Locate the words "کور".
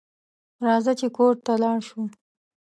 1.17-1.33